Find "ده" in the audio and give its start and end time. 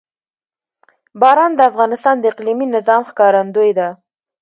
3.79-3.89